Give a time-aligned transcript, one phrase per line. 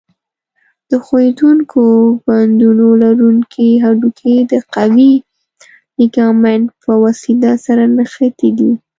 [0.89, 1.83] د ښورېدونکو
[2.25, 5.13] بندونو لرونکي هډوکي د قوي
[5.97, 8.71] لیګامنت په وسیله سره نښتي دي.